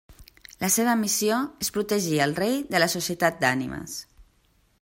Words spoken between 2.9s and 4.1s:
Societat d'Ànimes.